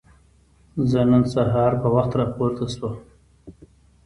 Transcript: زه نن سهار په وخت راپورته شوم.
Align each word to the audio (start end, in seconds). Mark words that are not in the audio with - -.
زه 0.89 0.99
نن 1.09 1.23
سهار 1.33 1.71
په 1.81 1.87
وخت 1.95 2.11
راپورته 2.19 2.65
شوم. 2.75 2.95